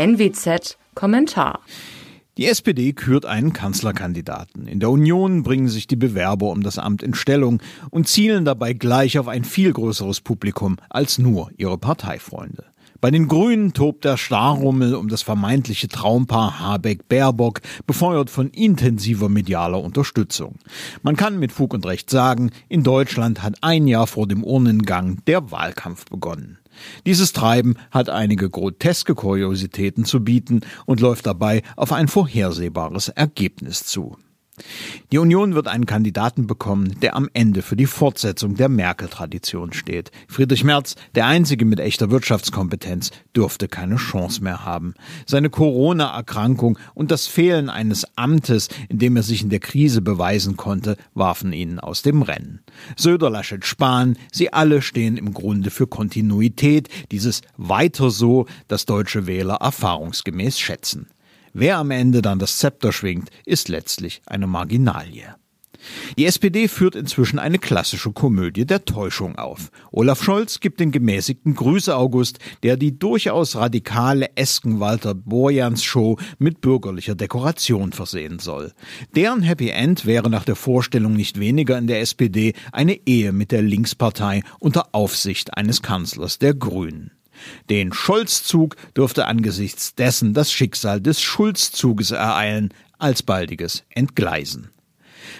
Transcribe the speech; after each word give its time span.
NWZ 0.00 0.78
Kommentar. 0.94 1.60
Die 2.38 2.46
SPD 2.46 2.94
kürt 2.94 3.26
einen 3.26 3.52
Kanzlerkandidaten. 3.52 4.66
In 4.66 4.80
der 4.80 4.88
Union 4.88 5.42
bringen 5.42 5.68
sich 5.68 5.88
die 5.88 5.96
Bewerber 5.96 6.46
um 6.46 6.62
das 6.62 6.78
Amt 6.78 7.02
in 7.02 7.12
Stellung 7.12 7.60
und 7.90 8.08
zielen 8.08 8.46
dabei 8.46 8.72
gleich 8.72 9.18
auf 9.18 9.28
ein 9.28 9.44
viel 9.44 9.74
größeres 9.74 10.22
Publikum 10.22 10.78
als 10.88 11.18
nur 11.18 11.50
ihre 11.58 11.76
Parteifreunde. 11.76 12.64
Bei 13.00 13.10
den 13.10 13.28
Grünen 13.28 13.72
tobt 13.72 14.04
der 14.04 14.18
Starrummel 14.18 14.94
um 14.94 15.08
das 15.08 15.22
vermeintliche 15.22 15.88
Traumpaar 15.88 16.60
Habeck-Baerbock, 16.60 17.62
befeuert 17.86 18.28
von 18.28 18.50
intensiver 18.50 19.30
medialer 19.30 19.82
Unterstützung. 19.82 20.56
Man 21.02 21.16
kann 21.16 21.38
mit 21.38 21.50
Fug 21.50 21.72
und 21.72 21.86
Recht 21.86 22.10
sagen, 22.10 22.50
in 22.68 22.82
Deutschland 22.82 23.42
hat 23.42 23.54
ein 23.62 23.86
Jahr 23.86 24.06
vor 24.06 24.28
dem 24.28 24.44
Urnengang 24.44 25.22
der 25.26 25.50
Wahlkampf 25.50 26.04
begonnen. 26.06 26.58
Dieses 27.06 27.32
Treiben 27.32 27.76
hat 27.90 28.10
einige 28.10 28.50
groteske 28.50 29.14
Kuriositäten 29.14 30.04
zu 30.04 30.22
bieten 30.22 30.60
und 30.84 31.00
läuft 31.00 31.24
dabei 31.24 31.62
auf 31.76 31.92
ein 31.92 32.06
vorhersehbares 32.06 33.08
Ergebnis 33.08 33.84
zu. 33.84 34.18
Die 35.12 35.18
Union 35.18 35.54
wird 35.54 35.68
einen 35.68 35.86
Kandidaten 35.86 36.46
bekommen, 36.46 37.00
der 37.00 37.16
am 37.16 37.28
Ende 37.32 37.62
für 37.62 37.76
die 37.76 37.86
Fortsetzung 37.86 38.54
der 38.54 38.68
Merkel-Tradition 38.68 39.72
steht. 39.72 40.10
Friedrich 40.28 40.64
Merz, 40.64 40.94
der 41.14 41.26
einzige 41.26 41.64
mit 41.64 41.80
echter 41.80 42.10
Wirtschaftskompetenz, 42.10 43.10
dürfte 43.34 43.68
keine 43.68 43.96
Chance 43.96 44.42
mehr 44.42 44.64
haben. 44.64 44.94
Seine 45.26 45.50
Corona-Erkrankung 45.50 46.78
und 46.94 47.10
das 47.10 47.26
Fehlen 47.26 47.68
eines 47.68 48.06
Amtes, 48.16 48.68
in 48.88 48.98
dem 48.98 49.16
er 49.16 49.22
sich 49.22 49.42
in 49.42 49.50
der 49.50 49.60
Krise 49.60 50.00
beweisen 50.00 50.56
konnte, 50.56 50.96
warfen 51.14 51.52
ihn 51.52 51.78
aus 51.78 52.02
dem 52.02 52.22
Rennen. 52.22 52.60
Söder, 52.96 53.30
Laschet, 53.30 53.64
Spahn, 53.64 54.16
sie 54.32 54.52
alle 54.52 54.82
stehen 54.82 55.16
im 55.16 55.34
Grunde 55.34 55.70
für 55.70 55.86
Kontinuität, 55.86 56.88
dieses 57.10 57.42
weiter 57.56 58.10
so, 58.10 58.46
das 58.68 58.86
deutsche 58.86 59.26
Wähler 59.26 59.56
erfahrungsgemäß 59.56 60.58
schätzen. 60.58 61.08
Wer 61.52 61.78
am 61.78 61.90
Ende 61.90 62.22
dann 62.22 62.38
das 62.38 62.58
Zepter 62.58 62.92
schwingt, 62.92 63.30
ist 63.44 63.68
letztlich 63.68 64.22
eine 64.26 64.46
Marginalie. 64.46 65.34
Die 66.18 66.26
SPD 66.26 66.68
führt 66.68 66.94
inzwischen 66.94 67.38
eine 67.38 67.58
klassische 67.58 68.12
Komödie 68.12 68.66
der 68.66 68.84
Täuschung 68.84 69.36
auf. 69.36 69.70
Olaf 69.90 70.22
Scholz 70.22 70.60
gibt 70.60 70.80
den 70.80 70.92
gemäßigten 70.92 71.54
Grüße 71.54 71.96
August, 71.96 72.38
der 72.62 72.76
die 72.76 72.98
durchaus 72.98 73.56
radikale 73.56 74.36
Esken-Walter 74.36 75.14
Borjans 75.14 75.82
Show 75.82 76.18
mit 76.38 76.60
bürgerlicher 76.60 77.14
Dekoration 77.14 77.92
versehen 77.92 78.38
soll. 78.38 78.72
Deren 79.14 79.42
Happy 79.42 79.70
End 79.70 80.06
wäre 80.06 80.30
nach 80.30 80.44
der 80.44 80.56
Vorstellung 80.56 81.14
nicht 81.14 81.40
weniger 81.40 81.78
in 81.78 81.86
der 81.86 82.00
SPD 82.00 82.52
eine 82.72 83.06
Ehe 83.06 83.32
mit 83.32 83.52
der 83.52 83.62
Linkspartei 83.62 84.42
unter 84.58 84.94
Aufsicht 84.94 85.56
eines 85.56 85.82
Kanzlers 85.82 86.38
der 86.38 86.54
Grünen. 86.54 87.12
Den 87.68 87.92
Scholzzug 87.92 88.76
dürfte 88.96 89.26
angesichts 89.26 89.94
dessen 89.94 90.34
das 90.34 90.52
Schicksal 90.52 91.00
des 91.00 91.20
Schulzzuges 91.20 92.10
ereilen, 92.10 92.72
alsbaldiges 92.98 93.84
Entgleisen. 93.90 94.70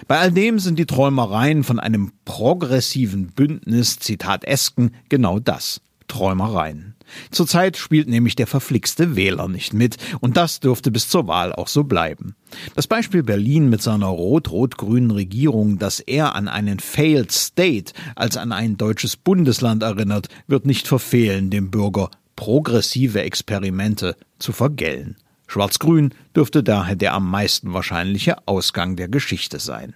Bei 0.07 0.19
all 0.19 0.31
dem 0.31 0.59
sind 0.59 0.79
die 0.79 0.85
Träumereien 0.85 1.63
von 1.63 1.79
einem 1.79 2.11
progressiven 2.25 3.27
Bündnis, 3.27 3.99
Zitat 3.99 4.45
Esken, 4.45 4.95
genau 5.09 5.39
das. 5.39 5.81
Träumereien. 6.11 6.95
Zurzeit 7.31 7.77
spielt 7.77 8.09
nämlich 8.09 8.35
der 8.35 8.47
verflixte 8.47 9.15
Wähler 9.15 9.47
nicht 9.47 9.73
mit 9.73 9.95
und 10.19 10.35
das 10.35 10.59
dürfte 10.59 10.91
bis 10.91 11.07
zur 11.07 11.27
Wahl 11.27 11.53
auch 11.53 11.69
so 11.69 11.85
bleiben. 11.85 12.35
Das 12.75 12.85
Beispiel 12.85 13.23
Berlin 13.23 13.69
mit 13.69 13.81
seiner 13.81 14.07
rot-rot-grünen 14.07 15.11
Regierung, 15.11 15.79
das 15.79 16.01
eher 16.01 16.35
an 16.35 16.49
einen 16.49 16.79
Failed 16.79 17.31
State 17.31 17.93
als 18.15 18.35
an 18.35 18.51
ein 18.51 18.75
deutsches 18.75 19.15
Bundesland 19.15 19.83
erinnert, 19.83 20.27
wird 20.47 20.65
nicht 20.65 20.85
verfehlen, 20.85 21.49
dem 21.49 21.71
Bürger 21.71 22.11
progressive 22.35 23.21
Experimente 23.21 24.17
zu 24.37 24.51
vergällen. 24.51 25.15
Schwarz-Grün 25.47 26.13
dürfte 26.35 26.61
daher 26.61 26.97
der 26.97 27.13
am 27.13 27.29
meisten 27.29 27.71
wahrscheinliche 27.71 28.45
Ausgang 28.49 28.97
der 28.97 29.07
Geschichte 29.07 29.59
sein. 29.59 29.93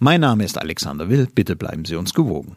Mein 0.00 0.22
Name 0.22 0.44
ist 0.44 0.58
Alexander 0.58 1.08
Will, 1.08 1.28
bitte 1.32 1.54
bleiben 1.54 1.84
Sie 1.84 1.94
uns 1.94 2.14
gewogen. 2.14 2.56